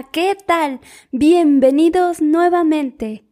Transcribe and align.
¿qué 0.00 0.34
tal? 0.46 0.80
Bienvenidos 1.10 2.22
nuevamente. 2.22 3.26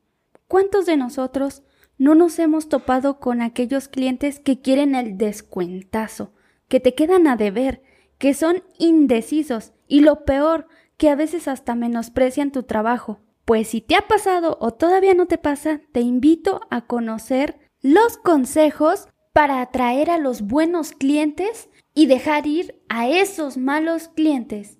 ¿Cuántos 0.47 0.85
de 0.85 0.99
nosotros 0.99 1.63
no 1.97 2.15
nos 2.15 2.39
hemos 2.39 2.69
topado 2.69 3.19
con 3.19 3.41
aquellos 3.41 3.89
clientes 3.89 4.41
que 4.41 4.61
quieren 4.61 4.95
el 4.95 5.17
descuentazo, 5.17 6.35
que 6.69 6.79
te 6.79 6.95
quedan 6.95 7.27
a 7.27 7.37
deber, 7.37 7.83
que 8.19 8.35
son 8.35 8.63
indecisos 8.79 9.73
y 9.87 10.01
lo 10.01 10.27
peor, 10.27 10.67
que 10.99 11.09
a 11.09 11.15
veces 11.15 11.49
hasta 11.49 11.75
menosprecian 11.75 12.53
tu 12.53 12.65
trabajo? 12.65 13.21
Pues 13.47 13.69
si 13.69 13.81
te 13.81 13.95
ha 13.95 14.07
pasado 14.07 14.59
o 14.61 14.73
todavía 14.73 15.15
no 15.15 15.27
te 15.27 15.39
pasa, 15.39 15.81
te 15.93 16.01
invito 16.01 16.61
a 16.69 16.83
conocer 16.83 17.59
los 17.81 18.19
consejos 18.19 19.09
para 19.33 19.63
atraer 19.63 20.11
a 20.11 20.19
los 20.19 20.43
buenos 20.43 20.93
clientes 20.93 21.71
y 21.95 22.07
dejar 22.07 22.47
ir 22.47 22.83
a 22.91 23.09
esos 23.09 23.57
malos 23.57 24.09
clientes. 24.09 24.80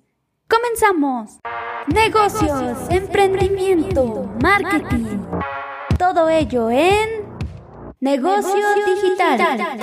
¡Comenzamos! 0.51 1.39
Negocios, 1.87 2.77
emprendimiento, 2.89 4.29
marketing. 4.41 5.19
Todo 5.97 6.27
ello 6.27 6.69
en 6.69 7.21
Negocio, 8.01 8.65
digital. 8.85 9.79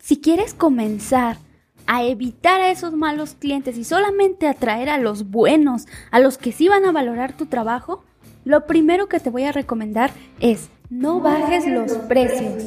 Si 0.00 0.20
quieres 0.20 0.52
comenzar 0.52 1.38
a 1.86 2.04
evitar 2.04 2.60
a 2.60 2.70
esos 2.70 2.92
malos 2.92 3.36
clientes 3.38 3.78
y 3.78 3.84
solamente 3.84 4.46
atraer 4.46 4.90
a 4.90 4.98
los 4.98 5.30
buenos, 5.30 5.86
a 6.10 6.20
los 6.20 6.36
que 6.36 6.52
sí 6.52 6.68
van 6.68 6.84
a 6.84 6.92
valorar 6.92 7.32
tu 7.34 7.46
trabajo, 7.46 8.04
lo 8.44 8.66
primero 8.66 9.08
que 9.08 9.18
te 9.18 9.30
voy 9.30 9.44
a 9.44 9.52
recomendar 9.52 10.10
es 10.40 10.68
no 10.90 11.20
bajes 11.20 11.66
los 11.66 11.92
precios. 11.92 12.66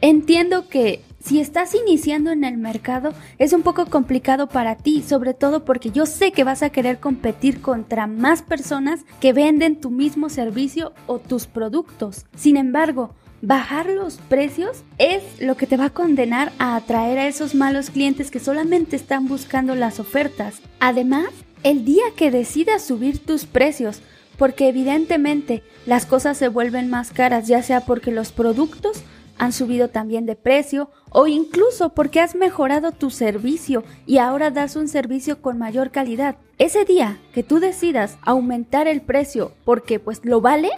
Entiendo 0.00 0.68
que 0.68 1.04
si 1.22 1.38
estás 1.38 1.74
iniciando 1.74 2.30
en 2.30 2.44
el 2.44 2.56
mercado 2.56 3.12
es 3.38 3.52
un 3.52 3.62
poco 3.62 3.86
complicado 3.86 4.48
para 4.48 4.76
ti, 4.76 5.02
sobre 5.02 5.34
todo 5.34 5.64
porque 5.64 5.90
yo 5.90 6.06
sé 6.06 6.32
que 6.32 6.44
vas 6.44 6.62
a 6.62 6.70
querer 6.70 6.98
competir 6.98 7.60
contra 7.60 8.06
más 8.06 8.42
personas 8.42 9.00
que 9.20 9.32
venden 9.32 9.80
tu 9.80 9.90
mismo 9.90 10.30
servicio 10.30 10.92
o 11.06 11.18
tus 11.18 11.46
productos. 11.46 12.24
Sin 12.34 12.56
embargo, 12.56 13.14
bajar 13.42 13.86
los 13.86 14.16
precios 14.16 14.82
es 14.98 15.22
lo 15.40 15.56
que 15.56 15.66
te 15.66 15.76
va 15.76 15.86
a 15.86 15.90
condenar 15.90 16.52
a 16.58 16.76
atraer 16.76 17.18
a 17.18 17.26
esos 17.26 17.54
malos 17.54 17.90
clientes 17.90 18.30
que 18.30 18.40
solamente 18.40 18.96
están 18.96 19.28
buscando 19.28 19.74
las 19.74 20.00
ofertas. 20.00 20.62
Además, 20.78 21.28
el 21.62 21.84
día 21.84 22.04
que 22.16 22.30
decidas 22.30 22.82
subir 22.82 23.18
tus 23.18 23.44
precios, 23.44 24.00
porque 24.38 24.68
evidentemente 24.68 25.62
las 25.84 26.06
cosas 26.06 26.38
se 26.38 26.48
vuelven 26.48 26.88
más 26.88 27.10
caras, 27.10 27.46
ya 27.46 27.62
sea 27.62 27.82
porque 27.82 28.10
los 28.10 28.32
productos 28.32 29.02
han 29.40 29.54
subido 29.54 29.88
también 29.88 30.26
de 30.26 30.36
precio 30.36 30.90
o 31.08 31.26
incluso 31.26 31.94
porque 31.94 32.20
has 32.20 32.34
mejorado 32.34 32.92
tu 32.92 33.08
servicio 33.08 33.84
y 34.04 34.18
ahora 34.18 34.50
das 34.50 34.76
un 34.76 34.86
servicio 34.86 35.40
con 35.40 35.56
mayor 35.56 35.90
calidad. 35.90 36.36
Ese 36.58 36.84
día 36.84 37.16
que 37.32 37.42
tú 37.42 37.58
decidas 37.58 38.18
aumentar 38.20 38.86
el 38.86 39.00
precio 39.00 39.52
porque 39.64 39.98
pues 39.98 40.22
lo 40.26 40.42
vale, 40.42 40.68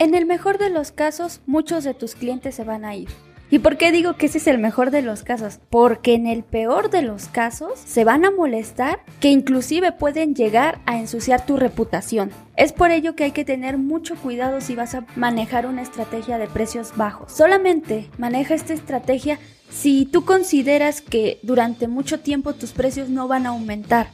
en 0.00 0.16
el 0.16 0.26
mejor 0.26 0.58
de 0.58 0.68
los 0.68 0.90
casos 0.90 1.42
muchos 1.46 1.84
de 1.84 1.94
tus 1.94 2.16
clientes 2.16 2.56
se 2.56 2.64
van 2.64 2.84
a 2.84 2.96
ir. 2.96 3.08
¿Y 3.52 3.58
por 3.58 3.76
qué 3.76 3.92
digo 3.92 4.14
que 4.14 4.24
ese 4.24 4.38
es 4.38 4.46
el 4.46 4.56
mejor 4.56 4.90
de 4.90 5.02
los 5.02 5.24
casos? 5.24 5.60
Porque 5.68 6.14
en 6.14 6.26
el 6.26 6.42
peor 6.42 6.88
de 6.88 7.02
los 7.02 7.26
casos 7.26 7.72
se 7.84 8.02
van 8.02 8.24
a 8.24 8.30
molestar 8.30 9.00
que 9.20 9.28
inclusive 9.28 9.92
pueden 9.92 10.34
llegar 10.34 10.80
a 10.86 10.98
ensuciar 10.98 11.44
tu 11.44 11.58
reputación. 11.58 12.30
Es 12.56 12.72
por 12.72 12.90
ello 12.90 13.14
que 13.14 13.24
hay 13.24 13.32
que 13.32 13.44
tener 13.44 13.76
mucho 13.76 14.16
cuidado 14.16 14.62
si 14.62 14.74
vas 14.74 14.94
a 14.94 15.04
manejar 15.16 15.66
una 15.66 15.82
estrategia 15.82 16.38
de 16.38 16.46
precios 16.46 16.96
bajos. 16.96 17.30
Solamente 17.30 18.08
maneja 18.16 18.54
esta 18.54 18.72
estrategia 18.72 19.38
si 19.68 20.06
tú 20.06 20.24
consideras 20.24 21.02
que 21.02 21.38
durante 21.42 21.88
mucho 21.88 22.20
tiempo 22.20 22.54
tus 22.54 22.72
precios 22.72 23.10
no 23.10 23.28
van 23.28 23.44
a 23.44 23.50
aumentar 23.50 24.08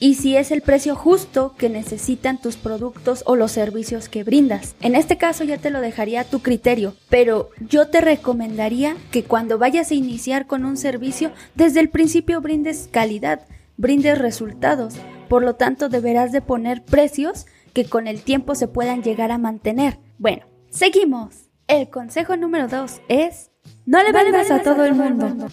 y 0.00 0.14
si 0.14 0.36
es 0.36 0.50
el 0.50 0.60
precio 0.60 0.94
justo 0.94 1.54
que 1.56 1.68
necesitan 1.68 2.40
tus 2.40 2.56
productos 2.56 3.22
o 3.26 3.36
los 3.36 3.52
servicios 3.52 4.08
que 4.08 4.24
brindas. 4.24 4.74
En 4.80 4.94
este 4.94 5.16
caso 5.16 5.44
ya 5.44 5.58
te 5.58 5.70
lo 5.70 5.80
dejaría 5.80 6.22
a 6.22 6.24
tu 6.24 6.40
criterio, 6.40 6.94
pero 7.08 7.50
yo 7.60 7.88
te 7.88 8.00
recomendaría 8.00 8.96
que 9.10 9.24
cuando 9.24 9.58
vayas 9.58 9.90
a 9.90 9.94
iniciar 9.94 10.46
con 10.46 10.64
un 10.64 10.76
servicio, 10.76 11.32
desde 11.54 11.80
el 11.80 11.88
principio 11.88 12.40
brindes 12.40 12.88
calidad, 12.90 13.46
brindes 13.76 14.18
resultados. 14.18 14.94
Por 15.28 15.42
lo 15.42 15.54
tanto, 15.54 15.88
deberás 15.88 16.32
de 16.32 16.42
poner 16.42 16.84
precios 16.84 17.46
que 17.72 17.84
con 17.84 18.06
el 18.06 18.22
tiempo 18.22 18.54
se 18.54 18.68
puedan 18.68 19.02
llegar 19.02 19.30
a 19.30 19.38
mantener. 19.38 19.98
Bueno, 20.18 20.46
seguimos. 20.70 21.50
El 21.66 21.88
consejo 21.88 22.36
número 22.36 22.68
2 22.68 23.00
es 23.08 23.50
no 23.86 24.02
le 24.02 24.12
vendas 24.12 24.50
a 24.50 24.62
todo 24.62 24.84
el 24.84 24.94
mundo. 24.94 25.48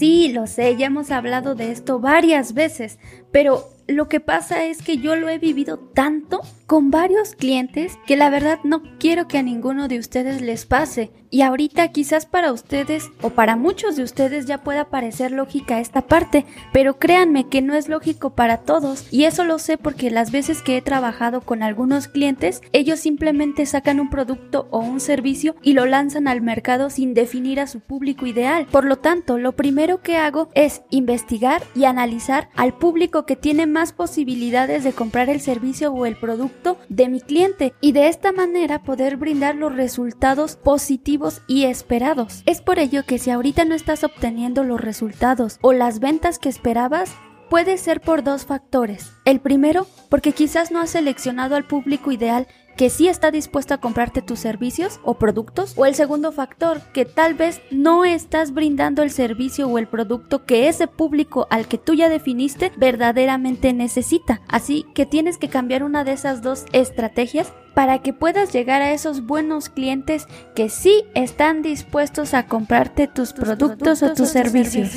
Sí, 0.00 0.32
lo 0.32 0.46
sé, 0.46 0.78
ya 0.78 0.86
hemos 0.86 1.10
hablado 1.10 1.54
de 1.54 1.72
esto 1.72 2.00
varias 2.00 2.54
veces, 2.54 2.98
pero 3.32 3.68
lo 3.90 4.08
que 4.08 4.20
pasa 4.20 4.64
es 4.64 4.82
que 4.82 4.98
yo 4.98 5.16
lo 5.16 5.28
he 5.28 5.38
vivido 5.38 5.78
tanto 5.78 6.40
con 6.66 6.92
varios 6.92 7.34
clientes 7.34 7.98
que 8.06 8.16
la 8.16 8.30
verdad 8.30 8.60
no 8.62 8.82
quiero 9.00 9.26
que 9.26 9.38
a 9.38 9.42
ninguno 9.42 9.88
de 9.88 9.98
ustedes 9.98 10.40
les 10.40 10.66
pase. 10.66 11.10
Y 11.28 11.42
ahorita 11.42 11.88
quizás 11.88 12.26
para 12.26 12.52
ustedes 12.52 13.08
o 13.22 13.30
para 13.30 13.56
muchos 13.56 13.96
de 13.96 14.02
ustedes 14.02 14.46
ya 14.46 14.58
pueda 14.58 14.88
parecer 14.88 15.30
lógica 15.30 15.80
esta 15.80 16.02
parte, 16.02 16.44
pero 16.72 16.98
créanme 16.98 17.48
que 17.48 17.62
no 17.62 17.74
es 17.74 17.88
lógico 17.88 18.30
para 18.30 18.58
todos 18.58 19.12
y 19.12 19.24
eso 19.24 19.44
lo 19.44 19.58
sé 19.58 19.78
porque 19.78 20.10
las 20.10 20.32
veces 20.32 20.62
que 20.62 20.76
he 20.76 20.82
trabajado 20.82 21.40
con 21.40 21.62
algunos 21.62 22.08
clientes, 22.08 22.62
ellos 22.72 23.00
simplemente 23.00 23.64
sacan 23.66 24.00
un 24.00 24.10
producto 24.10 24.66
o 24.70 24.78
un 24.78 25.00
servicio 25.00 25.54
y 25.62 25.72
lo 25.72 25.86
lanzan 25.86 26.26
al 26.26 26.40
mercado 26.40 26.90
sin 26.90 27.14
definir 27.14 27.60
a 27.60 27.68
su 27.68 27.80
público 27.80 28.26
ideal. 28.26 28.66
Por 28.70 28.84
lo 28.84 28.96
tanto, 28.96 29.38
lo 29.38 29.52
primero 29.52 30.02
que 30.02 30.16
hago 30.16 30.48
es 30.54 30.82
investigar 30.90 31.62
y 31.74 31.84
analizar 31.84 32.48
al 32.56 32.74
público 32.74 33.24
que 33.24 33.36
tiene 33.36 33.66
más 33.66 33.79
posibilidades 33.92 34.84
de 34.84 34.92
comprar 34.92 35.28
el 35.28 35.40
servicio 35.40 35.92
o 35.92 36.06
el 36.06 36.16
producto 36.16 36.78
de 36.88 37.08
mi 37.08 37.20
cliente 37.20 37.74
y 37.80 37.92
de 37.92 38.08
esta 38.08 38.32
manera 38.32 38.82
poder 38.82 39.16
brindar 39.16 39.54
los 39.56 39.74
resultados 39.74 40.56
positivos 40.56 41.42
y 41.46 41.64
esperados. 41.64 42.42
Es 42.46 42.60
por 42.60 42.78
ello 42.78 43.04
que 43.04 43.18
si 43.18 43.30
ahorita 43.30 43.64
no 43.64 43.74
estás 43.74 44.04
obteniendo 44.04 44.62
los 44.62 44.80
resultados 44.80 45.58
o 45.62 45.72
las 45.72 45.98
ventas 45.98 46.38
que 46.38 46.48
esperabas, 46.48 47.14
puede 47.50 47.76
ser 47.76 48.00
por 48.00 48.22
dos 48.22 48.46
factores. 48.46 49.12
El 49.26 49.40
primero, 49.40 49.86
porque 50.08 50.32
quizás 50.32 50.70
no 50.70 50.80
has 50.80 50.90
seleccionado 50.90 51.56
al 51.56 51.66
público 51.66 52.12
ideal 52.12 52.46
que 52.76 52.88
sí 52.88 53.08
está 53.08 53.30
dispuesto 53.30 53.74
a 53.74 53.78
comprarte 53.78 54.22
tus 54.22 54.38
servicios 54.38 55.00
o 55.02 55.14
productos. 55.18 55.74
O 55.76 55.84
el 55.84 55.94
segundo 55.94 56.32
factor, 56.32 56.80
que 56.94 57.04
tal 57.04 57.34
vez 57.34 57.60
no 57.70 58.06
estás 58.06 58.54
brindando 58.54 59.02
el 59.02 59.10
servicio 59.10 59.68
o 59.68 59.76
el 59.76 59.86
producto 59.86 60.46
que 60.46 60.68
ese 60.68 60.86
público 60.86 61.46
al 61.50 61.66
que 61.66 61.76
tú 61.76 61.92
ya 61.92 62.08
definiste 62.08 62.72
verdaderamente 62.78 63.74
necesita. 63.74 64.40
Así 64.48 64.86
que 64.94 65.04
tienes 65.04 65.36
que 65.36 65.48
cambiar 65.48 65.82
una 65.82 66.04
de 66.04 66.12
esas 66.12 66.40
dos 66.40 66.64
estrategias 66.72 67.52
para 67.74 68.00
que 68.00 68.14
puedas 68.14 68.52
llegar 68.52 68.80
a 68.80 68.92
esos 68.92 69.26
buenos 69.26 69.68
clientes 69.68 70.26
que 70.54 70.70
sí 70.70 71.04
están 71.14 71.60
dispuestos 71.60 72.32
a 72.32 72.46
comprarte 72.46 73.08
tus, 73.08 73.34
productos, 73.34 74.02
o 74.02 74.14
tus 74.14 74.28
servicios. 74.30 74.90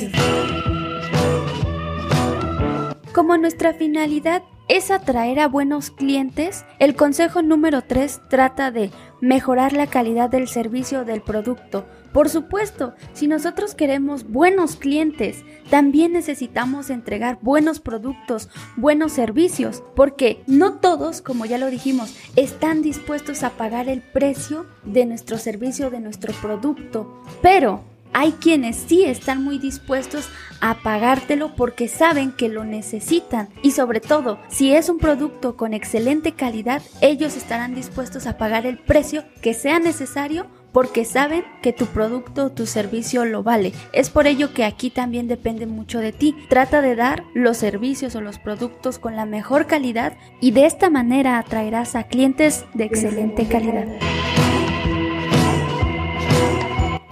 Como 3.14 3.36
nuestra 3.36 3.72
finalidad 3.72 4.42
es 4.66 4.90
atraer 4.90 5.38
a 5.38 5.46
buenos 5.46 5.92
clientes, 5.92 6.64
el 6.80 6.96
consejo 6.96 7.42
número 7.42 7.82
3 7.82 8.22
trata 8.28 8.72
de 8.72 8.90
mejorar 9.20 9.72
la 9.72 9.86
calidad 9.86 10.30
del 10.30 10.48
servicio 10.48 11.04
del 11.04 11.22
producto. 11.22 11.86
Por 12.12 12.28
supuesto, 12.28 12.94
si 13.12 13.28
nosotros 13.28 13.76
queremos 13.76 14.28
buenos 14.28 14.74
clientes, 14.74 15.44
también 15.70 16.12
necesitamos 16.12 16.90
entregar 16.90 17.38
buenos 17.40 17.78
productos, 17.78 18.48
buenos 18.76 19.12
servicios, 19.12 19.84
porque 19.94 20.42
no 20.48 20.80
todos, 20.80 21.22
como 21.22 21.44
ya 21.44 21.58
lo 21.58 21.70
dijimos, 21.70 22.16
están 22.34 22.82
dispuestos 22.82 23.44
a 23.44 23.50
pagar 23.50 23.88
el 23.88 24.02
precio 24.02 24.66
de 24.82 25.06
nuestro 25.06 25.38
servicio, 25.38 25.88
de 25.88 26.00
nuestro 26.00 26.34
producto. 26.42 27.22
Pero 27.40 27.93
hay 28.14 28.32
quienes 28.32 28.76
sí 28.76 29.04
están 29.04 29.44
muy 29.44 29.58
dispuestos 29.58 30.28
a 30.60 30.76
pagártelo 30.82 31.54
porque 31.54 31.88
saben 31.88 32.32
que 32.32 32.48
lo 32.48 32.64
necesitan 32.64 33.50
y 33.62 33.72
sobre 33.72 34.00
todo 34.00 34.38
si 34.48 34.72
es 34.72 34.88
un 34.88 34.98
producto 34.98 35.56
con 35.56 35.74
excelente 35.74 36.32
calidad 36.32 36.80
ellos 37.02 37.36
estarán 37.36 37.74
dispuestos 37.74 38.26
a 38.26 38.38
pagar 38.38 38.64
el 38.64 38.78
precio 38.78 39.24
que 39.42 39.52
sea 39.52 39.78
necesario 39.78 40.46
porque 40.72 41.04
saben 41.04 41.44
que 41.62 41.72
tu 41.72 41.86
producto 41.86 42.46
o 42.46 42.50
tu 42.50 42.66
servicio 42.66 43.24
lo 43.24 43.44
vale. 43.44 43.72
Es 43.92 44.10
por 44.10 44.26
ello 44.26 44.52
que 44.52 44.64
aquí 44.64 44.90
también 44.90 45.28
depende 45.28 45.66
mucho 45.66 46.00
de 46.00 46.10
ti. 46.12 46.34
Trata 46.48 46.82
de 46.82 46.96
dar 46.96 47.22
los 47.32 47.58
servicios 47.58 48.16
o 48.16 48.20
los 48.20 48.40
productos 48.40 48.98
con 48.98 49.14
la 49.14 49.24
mejor 49.24 49.68
calidad 49.68 50.18
y 50.40 50.50
de 50.50 50.66
esta 50.66 50.90
manera 50.90 51.38
atraerás 51.38 51.94
a 51.94 52.02
clientes 52.02 52.64
de 52.74 52.84
excelente 52.84 53.46
calidad. 53.46 53.86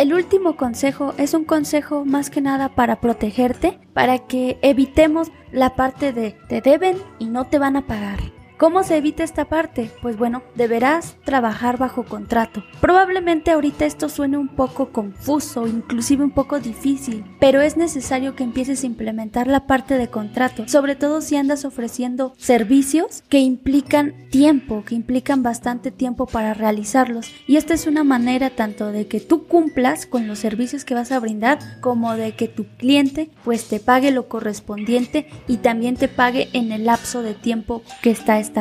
El 0.02 0.14
último 0.14 0.56
consejo 0.56 1.14
es 1.16 1.32
un 1.32 1.44
consejo 1.44 2.04
más 2.04 2.28
que 2.28 2.40
nada 2.40 2.70
para 2.70 3.00
protegerte, 3.00 3.78
para 3.92 4.18
que 4.18 4.58
evitemos 4.60 5.30
la 5.52 5.76
parte 5.76 6.12
de 6.12 6.34
te 6.48 6.60
deben 6.60 6.96
y 7.20 7.26
no 7.26 7.44
te 7.44 7.60
van 7.60 7.76
a 7.76 7.86
pagar. 7.86 8.18
¿Cómo 8.62 8.84
se 8.84 8.96
evita 8.96 9.24
esta 9.24 9.46
parte? 9.46 9.90
Pues 10.02 10.16
bueno, 10.16 10.44
deberás 10.54 11.16
trabajar 11.24 11.78
bajo 11.78 12.04
contrato. 12.04 12.62
Probablemente 12.80 13.50
ahorita 13.50 13.86
esto 13.86 14.08
suene 14.08 14.38
un 14.38 14.46
poco 14.46 14.90
confuso, 14.92 15.66
inclusive 15.66 16.22
un 16.22 16.30
poco 16.30 16.60
difícil, 16.60 17.24
pero 17.40 17.60
es 17.60 17.76
necesario 17.76 18.36
que 18.36 18.44
empieces 18.44 18.84
a 18.84 18.86
implementar 18.86 19.48
la 19.48 19.66
parte 19.66 19.98
de 19.98 20.06
contrato, 20.06 20.68
sobre 20.68 20.94
todo 20.94 21.22
si 21.22 21.34
andas 21.34 21.64
ofreciendo 21.64 22.34
servicios 22.36 23.24
que 23.28 23.40
implican 23.40 24.14
tiempo, 24.30 24.84
que 24.84 24.94
implican 24.94 25.42
bastante 25.42 25.90
tiempo 25.90 26.26
para 26.26 26.54
realizarlos. 26.54 27.32
Y 27.48 27.56
esta 27.56 27.74
es 27.74 27.88
una 27.88 28.04
manera 28.04 28.50
tanto 28.50 28.92
de 28.92 29.08
que 29.08 29.18
tú 29.18 29.48
cumplas 29.48 30.06
con 30.06 30.28
los 30.28 30.38
servicios 30.38 30.84
que 30.84 30.94
vas 30.94 31.10
a 31.10 31.18
brindar, 31.18 31.58
como 31.80 32.14
de 32.14 32.36
que 32.36 32.46
tu 32.46 32.68
cliente 32.76 33.28
pues 33.42 33.66
te 33.66 33.80
pague 33.80 34.12
lo 34.12 34.28
correspondiente 34.28 35.26
y 35.48 35.56
también 35.56 35.96
te 35.96 36.06
pague 36.06 36.48
en 36.52 36.70
el 36.70 36.84
lapso 36.84 37.22
de 37.22 37.34
tiempo 37.34 37.82
que 38.02 38.12
está. 38.12 38.51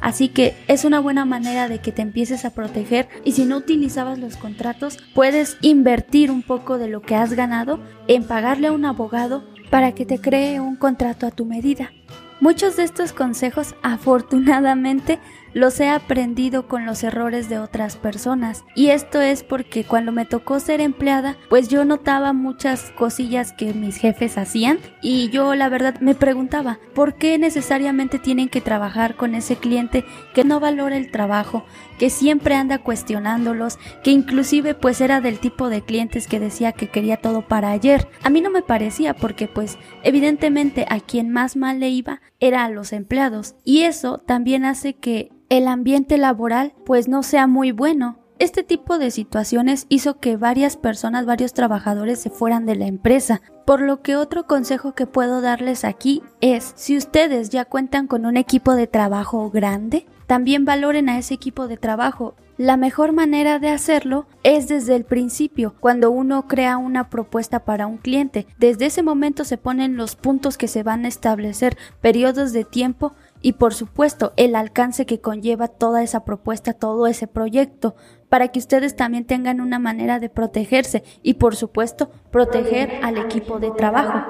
Así 0.00 0.28
que 0.28 0.54
es 0.68 0.84
una 0.84 1.00
buena 1.00 1.24
manera 1.24 1.68
de 1.68 1.80
que 1.80 1.92
te 1.92 2.02
empieces 2.02 2.44
a 2.44 2.50
proteger 2.50 3.08
y 3.24 3.32
si 3.32 3.44
no 3.44 3.56
utilizabas 3.56 4.18
los 4.18 4.36
contratos, 4.36 4.98
puedes 5.14 5.56
invertir 5.60 6.30
un 6.30 6.42
poco 6.42 6.78
de 6.78 6.88
lo 6.88 7.02
que 7.02 7.14
has 7.14 7.32
ganado 7.32 7.80
en 8.08 8.24
pagarle 8.24 8.68
a 8.68 8.72
un 8.72 8.84
abogado 8.84 9.44
para 9.70 9.92
que 9.92 10.06
te 10.06 10.18
cree 10.18 10.60
un 10.60 10.76
contrato 10.76 11.26
a 11.26 11.30
tu 11.30 11.44
medida. 11.44 11.90
Muchos 12.38 12.76
de 12.76 12.84
estos 12.84 13.12
consejos 13.12 13.74
afortunadamente 13.82 15.18
los 15.56 15.80
he 15.80 15.88
aprendido 15.88 16.68
con 16.68 16.84
los 16.84 17.02
errores 17.02 17.48
de 17.48 17.58
otras 17.58 17.96
personas. 17.96 18.62
Y 18.74 18.88
esto 18.88 19.22
es 19.22 19.42
porque 19.42 19.84
cuando 19.84 20.12
me 20.12 20.26
tocó 20.26 20.60
ser 20.60 20.82
empleada, 20.82 21.38
pues 21.48 21.68
yo 21.68 21.86
notaba 21.86 22.34
muchas 22.34 22.90
cosillas 22.90 23.54
que 23.54 23.72
mis 23.72 23.96
jefes 23.96 24.36
hacían 24.36 24.78
y 25.00 25.30
yo 25.30 25.54
la 25.54 25.70
verdad 25.70 25.98
me 26.00 26.14
preguntaba, 26.14 26.78
¿por 26.94 27.14
qué 27.14 27.38
necesariamente 27.38 28.18
tienen 28.18 28.50
que 28.50 28.60
trabajar 28.60 29.16
con 29.16 29.34
ese 29.34 29.56
cliente 29.56 30.04
que 30.34 30.44
no 30.44 30.60
valora 30.60 30.98
el 30.98 31.10
trabajo, 31.10 31.64
que 31.98 32.10
siempre 32.10 32.54
anda 32.54 32.76
cuestionándolos, 32.76 33.78
que 34.04 34.10
inclusive 34.10 34.74
pues 34.74 35.00
era 35.00 35.22
del 35.22 35.38
tipo 35.38 35.70
de 35.70 35.80
clientes 35.80 36.26
que 36.26 36.38
decía 36.38 36.72
que 36.72 36.90
quería 36.90 37.16
todo 37.16 37.40
para 37.40 37.70
ayer? 37.70 38.10
A 38.22 38.28
mí 38.28 38.42
no 38.42 38.50
me 38.50 38.60
parecía 38.60 39.14
porque 39.14 39.48
pues 39.48 39.78
evidentemente 40.02 40.84
a 40.90 41.00
quien 41.00 41.30
más 41.30 41.56
mal 41.56 41.80
le 41.80 41.88
iba 41.88 42.20
era 42.40 42.64
a 42.64 42.70
los 42.70 42.92
empleados 42.92 43.54
y 43.64 43.82
eso 43.82 44.18
también 44.18 44.64
hace 44.64 44.94
que 44.94 45.30
el 45.48 45.68
ambiente 45.68 46.18
laboral 46.18 46.74
pues 46.84 47.08
no 47.08 47.22
sea 47.22 47.46
muy 47.46 47.72
bueno. 47.72 48.18
Este 48.38 48.62
tipo 48.62 48.98
de 48.98 49.10
situaciones 49.10 49.86
hizo 49.88 50.18
que 50.20 50.36
varias 50.36 50.76
personas, 50.76 51.24
varios 51.24 51.54
trabajadores 51.54 52.20
se 52.20 52.28
fueran 52.28 52.66
de 52.66 52.76
la 52.76 52.86
empresa, 52.86 53.40
por 53.64 53.80
lo 53.80 54.02
que 54.02 54.16
otro 54.16 54.46
consejo 54.46 54.94
que 54.94 55.06
puedo 55.06 55.40
darles 55.40 55.84
aquí 55.84 56.22
es, 56.42 56.72
si 56.76 56.98
ustedes 56.98 57.48
ya 57.48 57.64
cuentan 57.64 58.06
con 58.06 58.26
un 58.26 58.36
equipo 58.36 58.74
de 58.74 58.86
trabajo 58.86 59.50
grande, 59.50 60.06
también 60.26 60.66
valoren 60.66 61.08
a 61.08 61.16
ese 61.16 61.32
equipo 61.32 61.66
de 61.66 61.78
trabajo. 61.78 62.34
La 62.58 62.78
mejor 62.78 63.12
manera 63.12 63.58
de 63.58 63.68
hacerlo 63.68 64.26
es 64.42 64.66
desde 64.66 64.96
el 64.96 65.04
principio, 65.04 65.74
cuando 65.78 66.10
uno 66.10 66.48
crea 66.48 66.78
una 66.78 67.10
propuesta 67.10 67.66
para 67.66 67.86
un 67.86 67.98
cliente. 67.98 68.46
Desde 68.56 68.86
ese 68.86 69.02
momento 69.02 69.44
se 69.44 69.58
ponen 69.58 69.98
los 69.98 70.16
puntos 70.16 70.56
que 70.56 70.66
se 70.66 70.82
van 70.82 71.04
a 71.04 71.08
establecer, 71.08 71.76
periodos 72.00 72.54
de 72.54 72.64
tiempo 72.64 73.12
y 73.42 73.52
por 73.52 73.74
supuesto 73.74 74.32
el 74.36 74.56
alcance 74.56 75.04
que 75.04 75.20
conlleva 75.20 75.68
toda 75.68 76.02
esa 76.02 76.24
propuesta, 76.24 76.72
todo 76.72 77.06
ese 77.06 77.26
proyecto, 77.26 77.94
para 78.30 78.48
que 78.48 78.58
ustedes 78.58 78.96
también 78.96 79.26
tengan 79.26 79.60
una 79.60 79.78
manera 79.78 80.18
de 80.18 80.30
protegerse 80.30 81.04
y 81.22 81.34
por 81.34 81.56
supuesto 81.56 82.10
proteger 82.30 83.00
al 83.02 83.18
equipo 83.18 83.58
de 83.58 83.70
trabajo. 83.72 84.24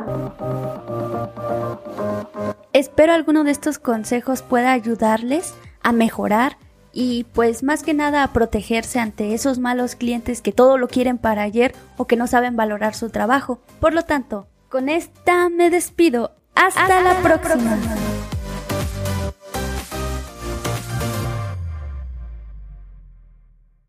Espero 2.72 3.12
alguno 3.12 3.44
de 3.44 3.52
estos 3.52 3.78
consejos 3.78 4.42
pueda 4.42 4.72
ayudarles 4.72 5.54
a 5.84 5.92
mejorar 5.92 6.56
y 6.98 7.24
pues 7.24 7.62
más 7.62 7.82
que 7.82 7.92
nada 7.92 8.22
a 8.22 8.32
protegerse 8.32 8.98
ante 8.98 9.34
esos 9.34 9.58
malos 9.58 9.96
clientes 9.96 10.40
que 10.40 10.50
todo 10.50 10.78
lo 10.78 10.88
quieren 10.88 11.18
para 11.18 11.42
ayer 11.42 11.74
o 11.98 12.06
que 12.06 12.16
no 12.16 12.26
saben 12.26 12.56
valorar 12.56 12.94
su 12.94 13.10
trabajo. 13.10 13.60
Por 13.80 13.92
lo 13.92 14.04
tanto, 14.04 14.48
con 14.70 14.88
esta 14.88 15.50
me 15.50 15.68
despido. 15.68 16.32
Hasta, 16.54 17.02
la 17.02 17.20
próxima. 17.20 17.76